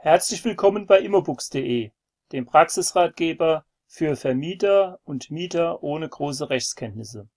Herzlich 0.00 0.44
willkommen 0.44 0.86
bei 0.86 1.00
immobooks.de, 1.00 1.90
dem 2.30 2.46
Praxisratgeber 2.46 3.64
für 3.88 4.14
Vermieter 4.14 5.00
und 5.02 5.32
Mieter 5.32 5.82
ohne 5.82 6.08
große 6.08 6.50
Rechtskenntnisse. 6.50 7.28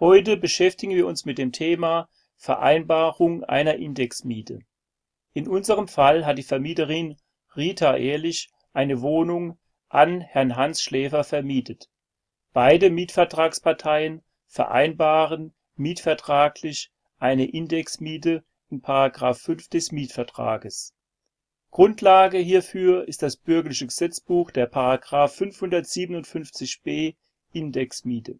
Heute 0.00 0.36
beschäftigen 0.36 0.96
wir 0.96 1.06
uns 1.06 1.24
mit 1.26 1.38
dem 1.38 1.52
Thema 1.52 2.08
Vereinbarung 2.34 3.44
einer 3.44 3.76
Indexmiete. 3.76 4.58
In 5.32 5.46
unserem 5.46 5.86
Fall 5.86 6.26
hat 6.26 6.38
die 6.38 6.42
Vermieterin 6.42 7.18
Rita 7.54 7.96
Ehrlich 7.96 8.50
eine 8.72 9.00
Wohnung 9.00 9.56
an 9.88 10.20
Herrn 10.20 10.56
Hans 10.56 10.82
Schläfer 10.82 11.22
vermietet. 11.22 11.88
Beide 12.52 12.90
Mietvertragsparteien 12.90 14.24
vereinbaren 14.48 15.54
mietvertraglich 15.76 16.90
eine 17.18 17.48
Indexmiete 17.48 18.42
in§ 18.70 18.82
5 19.34 19.68
des 19.68 19.92
Mietvertrages. 19.92 20.92
Grundlage 21.76 22.38
hierfür 22.38 23.06
ist 23.06 23.22
das 23.22 23.36
Bürgerliche 23.36 23.84
Gesetzbuch 23.84 24.50
der§ 24.50 24.72
557b 25.02 27.16
Indexmiete. 27.52 28.38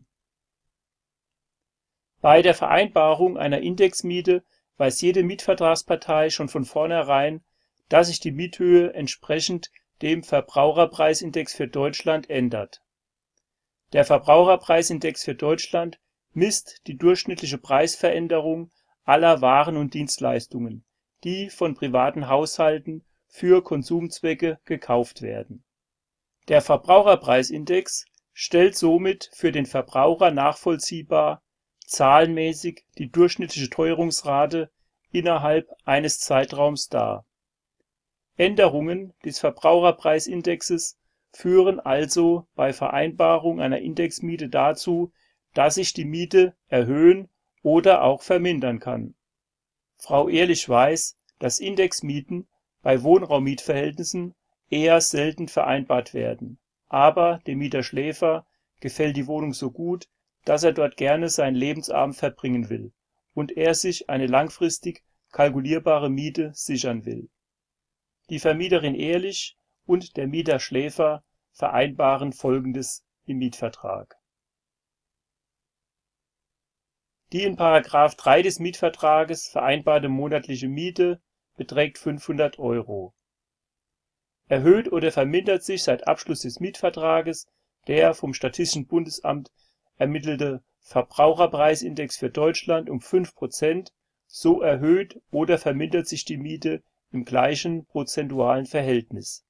Bei 2.22 2.40
der 2.40 2.54
Vereinbarung 2.54 3.36
einer 3.36 3.60
Indexmiete 3.60 4.42
weiß 4.78 5.02
jede 5.02 5.22
Mietvertragspartei 5.22 6.30
schon 6.30 6.48
von 6.48 6.64
vornherein, 6.64 7.44
dass 7.90 8.06
sich 8.06 8.20
die 8.20 8.32
Miethöhe 8.32 8.94
entsprechend 8.94 9.70
dem 10.00 10.22
Verbraucherpreisindex 10.22 11.52
für 11.52 11.68
Deutschland 11.68 12.30
ändert. 12.30 12.80
Der 13.92 14.06
Verbraucherpreisindex 14.06 15.24
für 15.24 15.34
Deutschland 15.34 16.00
misst 16.32 16.80
die 16.86 16.96
durchschnittliche 16.96 17.58
Preisveränderung 17.58 18.70
aller 19.04 19.42
Waren 19.42 19.76
und 19.76 19.92
Dienstleistungen, 19.92 20.86
die 21.22 21.50
von 21.50 21.74
privaten 21.74 22.28
Haushalten 22.28 23.04
für 23.26 23.62
Konsumzwecke 23.62 24.58
gekauft 24.64 25.22
werden. 25.22 25.64
Der 26.48 26.62
Verbraucherpreisindex 26.62 28.06
stellt 28.32 28.76
somit 28.76 29.30
für 29.32 29.52
den 29.52 29.66
Verbraucher 29.66 30.30
nachvollziehbar 30.30 31.42
zahlenmäßig 31.86 32.84
die 32.98 33.10
durchschnittliche 33.10 33.70
Teuerungsrate 33.70 34.70
innerhalb 35.10 35.68
eines 35.84 36.18
Zeitraums 36.18 36.88
dar. 36.88 37.24
Änderungen 38.36 39.14
des 39.24 39.38
Verbraucherpreisindexes 39.38 40.98
führen 41.32 41.80
also 41.80 42.46
bei 42.54 42.72
Vereinbarung 42.72 43.60
einer 43.60 43.78
Indexmiete 43.78 44.48
dazu, 44.48 45.12
dass 45.54 45.76
sich 45.76 45.94
die 45.94 46.04
Miete 46.04 46.54
erhöhen 46.68 47.30
oder 47.62 48.02
auch 48.02 48.22
vermindern 48.22 48.78
kann. 48.78 49.14
Frau 49.96 50.28
Ehrlich 50.28 50.68
weiß, 50.68 51.16
dass 51.38 51.58
Indexmieten 51.58 52.46
bei 52.86 53.02
Wohnraummietverhältnissen 53.02 54.36
eher 54.70 55.00
selten 55.00 55.48
vereinbart 55.48 56.14
werden, 56.14 56.60
aber 56.86 57.40
dem 57.44 57.58
Mieter 57.58 57.82
Schläfer 57.82 58.46
gefällt 58.78 59.16
die 59.16 59.26
Wohnung 59.26 59.54
so 59.54 59.72
gut, 59.72 60.06
dass 60.44 60.62
er 60.62 60.72
dort 60.72 60.96
gerne 60.96 61.28
seinen 61.28 61.56
Lebensabend 61.56 62.14
verbringen 62.14 62.70
will 62.70 62.92
und 63.34 63.56
er 63.56 63.74
sich 63.74 64.08
eine 64.08 64.28
langfristig 64.28 65.02
kalkulierbare 65.32 66.10
Miete 66.10 66.52
sichern 66.54 67.04
will. 67.04 67.28
Die 68.30 68.38
Vermieterin 68.38 68.94
Ehrlich 68.94 69.58
und 69.84 70.16
der 70.16 70.28
Mieter 70.28 70.60
Schläfer 70.60 71.24
vereinbaren 71.54 72.32
Folgendes 72.32 73.04
im 73.24 73.38
Mietvertrag 73.38 74.16
Die 77.32 77.42
in§ 77.42 77.56
3 78.16 78.42
des 78.42 78.60
Mietvertrages 78.60 79.48
vereinbarte 79.48 80.08
monatliche 80.08 80.68
Miete 80.68 81.20
beträgt 81.56 81.98
500 81.98 82.58
Euro. 82.58 83.14
Erhöht 84.48 84.92
oder 84.92 85.10
vermindert 85.10 85.64
sich 85.64 85.82
seit 85.82 86.06
Abschluss 86.06 86.40
des 86.40 86.60
Mietvertrages 86.60 87.48
der 87.88 88.14
vom 88.14 88.34
Statistischen 88.34 88.86
Bundesamt 88.86 89.50
ermittelte 89.96 90.62
Verbraucherpreisindex 90.80 92.16
für 92.16 92.30
Deutschland 92.30 92.90
um 92.90 93.00
5 93.00 93.34
Prozent, 93.34 93.92
so 94.26 94.60
erhöht 94.60 95.20
oder 95.30 95.58
vermindert 95.58 96.06
sich 96.06 96.24
die 96.24 96.36
Miete 96.36 96.82
im 97.12 97.24
gleichen 97.24 97.86
prozentualen 97.86 98.66
Verhältnis. 98.66 99.44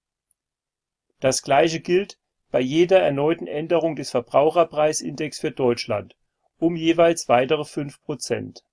Das 1.21 1.43
Gleiche 1.43 1.81
gilt 1.81 2.19
bei 2.51 2.61
jeder 2.61 3.01
erneuten 3.01 3.47
Änderung 3.47 3.97
des 3.97 4.11
Verbraucherpreisindex 4.11 5.41
für 5.41 5.51
Deutschland 5.51 6.17
um 6.59 6.77
jeweils 6.77 7.29
weitere 7.29 7.65
5 7.65 8.03
Prozent. 8.03 8.65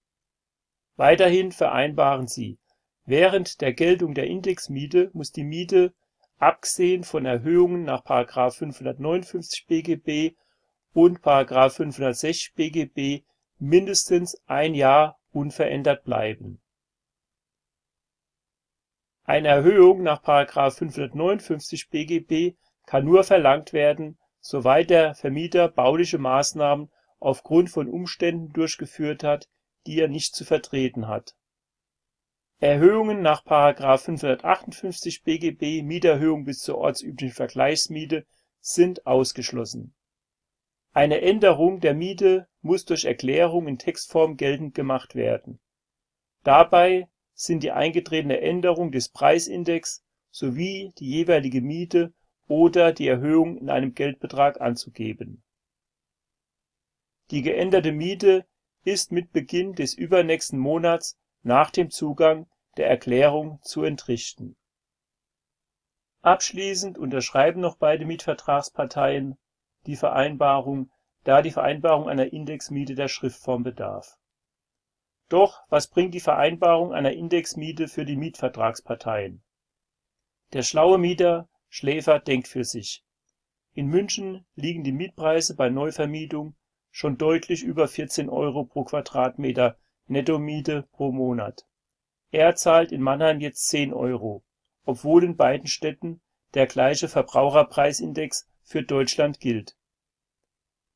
Weiterhin 0.96 1.52
vereinbaren 1.52 2.28
sie, 2.28 2.58
während 3.06 3.62
der 3.62 3.74
Geltung 3.74 4.14
der 4.14 4.28
Indexmiete 4.28 5.10
muss 5.14 5.32
die 5.32 5.44
Miete, 5.44 5.94
abgesehen 6.38 7.04
von 7.04 7.26
Erhöhungen 7.26 7.84
nach§ 7.84 8.04
559 8.52 9.66
BGB 9.68 10.36
und§ 10.94 11.20
560 11.70 12.54
BGB, 12.56 13.24
mindestens 13.60 14.42
ein 14.46 14.76
Jahr 14.76 15.20
unverändert 15.32 16.04
bleiben. 16.04 16.62
Eine 19.26 19.48
Erhöhung 19.48 20.04
nach§ 20.04 20.22
559 20.72 21.90
BGB 21.90 22.58
kann 22.86 23.06
nur 23.06 23.24
verlangt 23.24 23.72
werden, 23.72 24.18
soweit 24.42 24.90
der 24.90 25.16
Vermieter 25.16 25.70
bauliche 25.70 26.18
Maßnahmen 26.18 26.92
aufgrund 27.20 27.70
von 27.70 27.88
Umständen 27.88 28.52
durchgeführt 28.52 29.24
hat, 29.24 29.48
die 29.88 30.00
er 30.00 30.10
nicht 30.10 30.36
zu 30.36 30.44
vertreten 30.44 31.08
hat. 31.08 31.36
Erhöhungen 32.64 33.22
nach§ 33.22 33.44
558 33.98 35.24
BGB 35.24 35.84
(Mieterhöhung 35.84 36.46
bis 36.46 36.60
zur 36.60 36.78
ortsüblichen 36.78 37.36
Vergleichsmiete) 37.36 38.26
sind 38.62 39.06
ausgeschlossen. 39.06 39.94
Eine 40.94 41.20
Änderung 41.22 41.82
der 41.82 41.94
Miete 41.94 42.48
muss 42.62 42.86
durch 42.86 43.04
Erklärung 43.04 43.68
in 43.68 43.78
Textform 43.78 44.38
geltend 44.38 44.76
gemacht 44.76 45.14
werden. 45.14 45.60
Dabei 46.44 47.10
sind 47.34 47.64
die 47.64 47.72
eingetretene 47.72 48.40
Änderung 48.40 48.92
des 48.92 49.10
Preisindex 49.10 50.06
sowie 50.32 50.94
die 51.00 51.10
jeweilige 51.10 51.62
Miete 51.62 52.14
oder 52.48 52.94
die 52.94 53.08
Erhöhung 53.08 53.58
in 53.58 53.70
einem 53.70 53.94
Geldbetrag 53.94 54.62
anzugeben 54.62 55.44
die 57.32 57.42
geänderte 57.42 57.92
Miete 57.92 58.46
ist 58.84 59.12
mit 59.12 59.32
Beginn 59.32 59.74
des 59.74 59.96
übernächsten 59.96 60.60
Monats 60.60 61.18
nach 61.42 61.72
dem 61.72 61.90
Zugang 61.90 62.46
der 62.78 62.90
Erklärung 62.90 63.60
zu 63.62 63.84
entrichten. 63.84 64.56
Abschließend 66.22 66.98
unterschreiben 66.98 67.62
noch 67.62 67.78
beide 67.78 68.06
Mietvertragsparteien 68.06 69.38
die 69.86 69.96
Vereinbarung, 69.96 70.90
da 71.24 71.42
die 71.42 71.52
Vereinbarung 71.52 72.08
einer 72.08 72.32
Indexmiete 72.32 72.96
der 72.96 73.10
Schriftform 73.10 73.64
bedarf. 73.64 74.18
Doch 75.30 75.64
was 75.70 75.88
bringt 75.88 76.14
die 76.14 76.20
Vereinbarung 76.20 76.94
einer 76.94 77.12
Indexmiete 77.12 77.88
für 77.88 78.06
die 78.06 78.16
Mietvertragsparteien? 78.16 79.44
Der 80.54 80.64
schlaue 80.64 80.98
Mieter 80.98 81.50
Schläfer 81.68 82.20
denkt 82.20 82.48
für 82.48 82.64
sich. 82.64 83.04
In 83.74 83.88
München 83.88 84.46
liegen 84.54 84.84
die 84.84 84.92
Mietpreise 84.92 85.56
bei 85.56 85.70
Neuvermietung 85.70 86.56
schon 86.92 87.18
deutlich 87.18 87.64
über 87.64 87.88
14 87.88 88.30
Euro 88.30 88.64
pro 88.64 88.84
Quadratmeter 88.84 89.76
Nettomiete 90.06 90.84
pro 90.92 91.12
Monat. 91.12 91.66
Er 92.34 92.56
zahlt 92.56 92.92
in 92.92 93.04
Mannheim 93.04 93.40
jetzt 93.42 93.68
10 93.68 93.94
Euro, 93.94 94.44
obwohl 94.86 95.24
in 95.24 95.38
beiden 95.38 95.68
Städten 95.68 96.20
der 96.56 96.66
gleiche 96.66 97.08
Verbraucherpreisindex 97.08 98.50
für 98.64 98.82
Deutschland 98.82 99.40
gilt. 99.40 99.78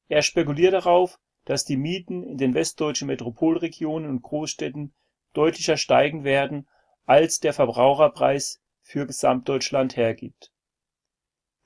Er 0.07 0.23
spekuliert 0.23 0.73
darauf, 0.73 1.19
dass 1.45 1.63
die 1.63 1.77
Mieten 1.77 2.23
in 2.23 2.39
den 2.39 2.55
westdeutschen 2.55 3.05
Metropolregionen 3.05 4.09
und 4.09 4.23
Großstädten 4.23 4.95
deutlicher 5.33 5.77
steigen 5.77 6.23
werden, 6.23 6.67
als 7.05 7.39
der 7.39 7.53
Verbraucherpreis 7.53 8.59
für 8.81 9.05
Gesamtdeutschland 9.05 9.95
hergibt. 9.95 10.51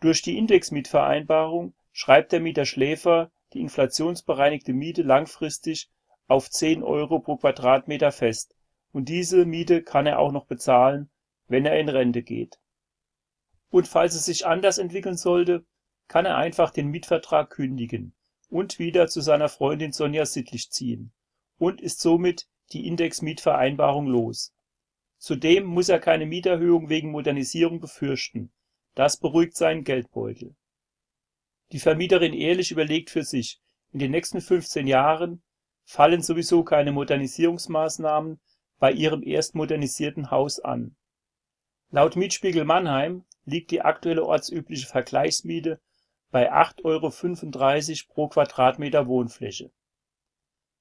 Durch 0.02 0.22
die 0.22 0.38
Indexmietvereinbarung 0.38 1.76
schreibt 1.94 2.34
der 2.34 2.42
Mieter 2.42 2.66
Schläfer 2.66 3.32
die 3.54 3.62
inflationsbereinigte 3.62 4.74
Miete 4.74 5.04
langfristig 5.04 5.90
auf 6.28 6.50
10 6.50 6.84
Euro 6.84 7.20
pro 7.20 7.38
Quadratmeter 7.38 8.12
fest 8.12 8.54
und 8.92 9.10
diese 9.10 9.46
Miete 9.46 9.84
kann 9.84 10.06
er 10.06 10.20
auch 10.20 10.32
noch 10.32 10.46
bezahlen, 10.46 11.10
wenn 11.48 11.66
er 11.66 11.80
in 11.80 11.90
Rente 11.90 12.24
geht. 12.24 12.60
Und 13.70 13.88
falls 13.88 14.16
es 14.16 14.26
sich 14.26 14.46
anders 14.46 14.78
entwickeln 14.78 15.18
sollte, 15.18 15.66
kann 16.08 16.26
er 16.26 16.38
einfach 16.38 16.72
den 16.72 16.88
Mietvertrag 16.88 17.50
kündigen 17.50 18.14
und 18.50 18.80
wieder 18.80 19.08
zu 19.08 19.22
seiner 19.22 19.50
Freundin 19.50 19.92
Sonja 19.94 20.26
Sittlich 20.26 20.72
ziehen 20.72 21.14
und 21.58 21.82
ist 21.82 22.02
somit 22.02 22.48
die 22.74 22.88
Indexmietvereinbarung 22.88 24.08
los. 24.08 24.54
Zudem 25.18 25.66
muss 25.66 25.90
er 25.90 26.00
keine 26.00 26.26
Mieterhöhung 26.26 26.90
wegen 26.90 27.12
Modernisierung 27.12 27.80
befürchten. 27.80 28.52
Das 28.96 29.18
beruhigt 29.18 29.56
seinen 29.56 29.84
Geldbeutel 29.84 30.56
die 31.72 31.80
Vermieterin 31.80 32.34
ehrlich 32.34 32.72
überlegt 32.72 33.10
für 33.10 33.24
sich, 33.24 33.62
in 33.92 34.00
den 34.00 34.12
nächsten 34.12 34.42
15 34.42 34.88
Jahren 34.88 35.42
fallen 35.84 36.22
sowieso 36.22 36.64
keine 36.64 36.92
Modernisierungsmaßnahmen 36.92 38.40
bei 38.82 38.92
ihrem 38.92 39.22
erst 39.22 39.54
modernisierten 39.54 40.32
Haus 40.32 40.60
an. 40.60 40.96
Laut 41.92 42.16
Mietspiegel 42.16 42.66
Mannheim 42.66 43.24
liegt 43.46 43.70
die 43.70 43.82
aktuelle 43.82 44.26
ortsübliche 44.26 44.88
Vergleichsmiete 44.88 45.80
bei 46.32 46.52
8,35 46.52 46.84
Euro 48.08 48.14
pro 48.14 48.28
Quadratmeter 48.30 49.06
Wohnfläche. 49.06 49.72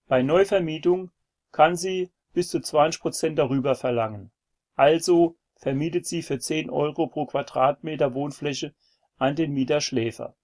Bei 0.07 0.23
Neuvermietung 0.23 1.11
kann 1.53 1.77
sie 1.77 2.11
bis 2.33 2.49
zu 2.49 2.61
20 2.61 3.03
Prozent 3.03 3.39
darüber 3.39 3.75
verlangen, 3.75 4.33
also 4.77 5.37
vermietet 5.57 6.07
sie 6.07 6.23
für 6.23 6.39
10 6.39 6.71
Euro 6.71 7.07
pro 7.07 7.27
Quadratmeter 7.27 8.15
Wohnfläche 8.15 8.75
an 9.19 9.37
den 9.37 9.53
Mieter 9.53 9.83
Schläfer. 9.83 10.35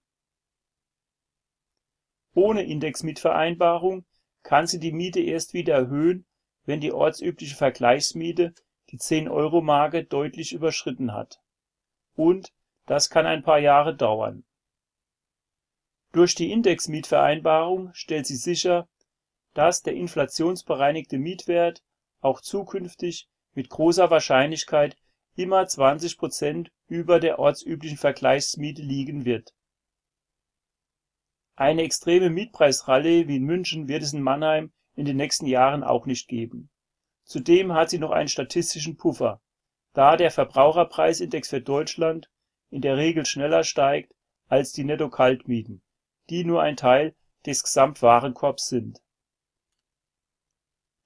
Ohne 2.35 2.61
Indexmietvereinbarung 2.61 4.05
kann 4.43 4.67
sie 4.67 4.79
die 4.79 4.91
Miete 4.91 5.21
erst 5.21 5.55
wieder 5.55 5.73
erhöhen, 5.73 6.27
wenn 6.67 6.81
die 6.81 6.91
ortsübliche 6.91 7.55
Vergleichsmiete 7.55 8.53
die 8.91 8.99
10-Euro-Marke 8.99 10.03
deutlich 10.03 10.53
überschritten 10.53 11.13
hat, 11.13 11.41
und 12.15 12.53
das 12.85 13.09
kann 13.09 13.25
ein 13.25 13.41
paar 13.41 13.59
Jahre 13.59 13.95
dauern. 13.95 14.43
Durch 16.11 16.35
die 16.35 16.51
Indexmietvereinbarung 16.51 17.93
stellt 17.93 18.27
sie 18.27 18.35
sicher, 18.35 18.87
dass 19.53 19.81
der 19.81 19.93
inflationsbereinigte 19.93 21.17
Mietwert 21.17 21.83
auch 22.21 22.41
zukünftig 22.41 23.27
mit 23.53 23.69
großer 23.69 24.09
Wahrscheinlichkeit 24.09 24.97
immer 25.35 25.65
20 25.65 26.17
Prozent 26.17 26.71
über 26.87 27.19
der 27.19 27.39
ortsüblichen 27.39 27.97
Vergleichsmiete 27.97 28.81
liegen 28.81 29.25
wird. 29.25 29.53
Eine 31.55 31.83
extreme 31.83 32.29
Mietpreisrallye 32.29 33.27
wie 33.27 33.37
in 33.37 33.43
München 33.43 33.87
wird 33.87 34.03
es 34.03 34.13
in 34.13 34.21
Mannheim 34.21 34.71
in 34.97 35.05
den 35.05 35.15
nächsten 35.15 35.45
Jahren 35.45 35.83
auch 35.83 36.05
nicht 36.05 36.27
geben. 36.27 36.69
Zudem 37.23 37.73
hat 37.73 37.89
sie 37.89 37.99
noch 37.99 38.11
einen 38.11 38.27
statistischen 38.27 38.97
Puffer, 38.97 39.39
da 39.93 40.17
der 40.17 40.31
Verbraucherpreisindex 40.31 41.49
für 41.49 41.61
Deutschland 41.61 42.29
in 42.69 42.81
der 42.81 42.97
Regel 42.97 43.25
schneller 43.25 43.63
steigt 43.63 44.13
als 44.47 44.73
die 44.73 44.83
Netto-Kaltmieten, 44.83 45.81
die 46.29 46.43
nur 46.43 46.61
ein 46.61 46.75
Teil 46.75 47.15
des 47.45 47.63
Gesamtwarenkorbs 47.63 48.67
sind. 48.67 49.01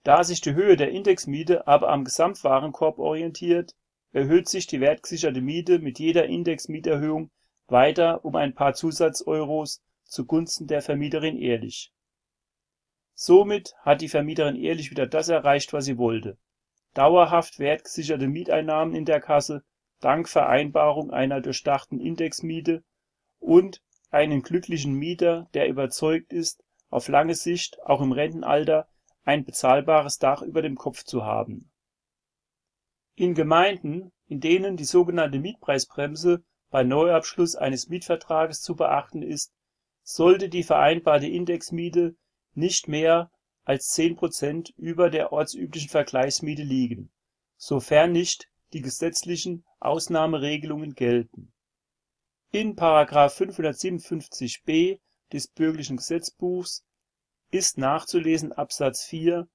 Da 0.03 0.23
sich 0.23 0.41
die 0.41 0.53
Höhe 0.53 0.77
der 0.77 0.91
Indexmiete 0.91 1.67
aber 1.67 1.89
am 1.89 2.03
Gesamtwarenkorb 2.05 2.97
orientiert 2.97 3.75
erhöht 4.13 4.49
sich 4.49 4.67
die 4.67 4.81
wertgesicherte 4.81 5.41
Miete 5.41 5.79
mit 5.79 5.99
jeder 5.99 6.25
Indexmieterhöhung 6.25 7.29
weiter 7.67 8.25
um 8.25 8.35
ein 8.35 8.55
paar 8.55 8.73
Zusatz-Euros 8.73 9.81
zugunsten 10.03 10.67
der 10.67 10.81
Vermieterin 10.81 11.37
Ehrlich. 11.37 11.91
Somit 13.23 13.75
hat 13.81 14.01
die 14.01 14.09
Vermieterin 14.09 14.55
Ehrlich 14.55 14.89
wieder 14.89 15.05
das 15.05 15.29
erreicht, 15.29 15.73
was 15.73 15.85
sie 15.85 15.99
wollte: 15.99 16.39
dauerhaft 16.95 17.59
wertgesicherte 17.59 18.27
Mieteinnahmen 18.27 18.95
in 18.95 19.05
der 19.05 19.21
Kasse 19.21 19.63
dank 19.99 20.27
Vereinbarung 20.27 21.11
einer 21.11 21.39
durchdachten 21.39 21.99
Indexmiete 21.99 22.83
und 23.39 23.83
einen 24.09 24.41
glücklichen 24.41 24.93
Mieter, 24.95 25.47
der 25.53 25.67
überzeugt 25.67 26.33
ist, 26.33 26.63
auf 26.89 27.09
lange 27.09 27.35
Sicht 27.35 27.79
auch 27.83 28.01
im 28.01 28.11
Rentenalter 28.11 28.87
ein 29.23 29.45
bezahlbares 29.45 30.17
Dach 30.17 30.41
über 30.41 30.63
dem 30.63 30.75
Kopf 30.75 31.03
zu 31.03 31.23
haben. 31.23 31.71
In 33.13 33.35
Gemeinden, 33.35 34.11
in 34.25 34.39
denen 34.39 34.77
die 34.77 34.83
sogenannte 34.83 35.37
Mietpreisbremse 35.37 36.43
bei 36.71 36.83
Neuabschluss 36.83 37.55
eines 37.55 37.87
Mietvertrages 37.87 38.63
zu 38.63 38.75
beachten 38.75 39.21
ist, 39.21 39.53
sollte 40.01 40.49
die 40.49 40.63
vereinbarte 40.63 41.27
Indexmiete 41.27 42.15
nicht 42.53 42.87
mehr 42.87 43.31
als 43.63 43.87
10 43.89 44.15
Prozent 44.15 44.73
über 44.77 45.09
der 45.09 45.31
ortsüblichen 45.31 45.89
Vergleichsmiete 45.89 46.63
liegen, 46.63 47.11
sofern 47.57 48.11
nicht 48.11 48.49
die 48.73 48.81
gesetzlichen 48.81 49.65
Ausnahmeregelungen 49.79 50.93
gelten. 50.93 51.53
In§ 52.51 52.75
557b 53.07 54.99
des 55.31 55.47
Bürgerlichen 55.47 55.97
Gesetzbuchs 55.97 56.83
ist 57.51 57.77
nachzulesen 57.77 58.51
Absatz 58.51 59.05
4 59.05 59.47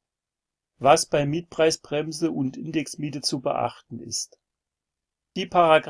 was 0.78 1.06
bei 1.06 1.24
Mietpreisbremse 1.24 2.30
und 2.30 2.56
Indexmiete 2.56 3.20
zu 3.22 3.40
beachten 3.40 3.98
ist. 3.98 4.38
Die§ 5.34 5.46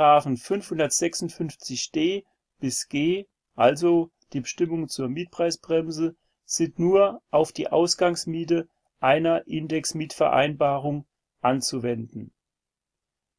556d 0.42 2.24
bis 2.58 2.88
g, 2.88 3.26
also 3.54 4.10
die 4.32 4.40
Bestimmungen 4.40 4.88
zur 4.88 5.08
Mietpreisbremse, 5.08 6.16
sind 6.46 6.78
nur 6.78 7.20
auf 7.30 7.52
die 7.52 7.68
Ausgangsmiete 7.68 8.68
einer 9.00 9.46
Indexmietvereinbarung 9.46 11.04
anzuwenden. 11.40 12.32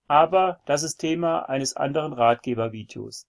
Aber 0.08 0.62
das 0.66 0.84
ist 0.84 0.98
Thema 0.98 1.50
eines 1.50 1.76
anderen 1.76 2.14
Ratgebervideos. 2.14 3.26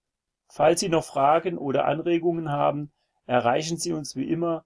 Falls 0.48 0.80
Sie 0.80 0.88
noch 0.88 1.04
Fragen 1.04 1.56
oder 1.56 1.84
Anregungen 1.86 2.50
haben, 2.50 2.92
erreichen 3.26 3.78
Sie 3.78 3.92
uns 3.92 4.16
wie 4.16 4.28
immer 4.28 4.64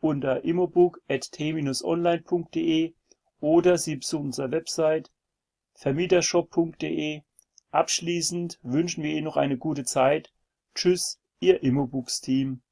unter 0.00 0.44
immobook@t-online.de 0.44 2.94
oder 3.40 3.78
Sie 3.78 3.96
besuchen 3.96 4.26
unsere 4.26 4.50
Website 4.50 5.10
vermietershop.de. 5.74 7.22
Abschließend 7.70 8.58
wünschen 8.62 9.02
wir 9.02 9.12
Ihnen 9.12 9.24
noch 9.24 9.36
eine 9.36 9.58
gute 9.58 9.84
Zeit. 9.84 10.32
Tschüss, 10.74 11.20
Ihr 11.40 11.62
Immobooks 11.62 12.20
Team 12.20 12.62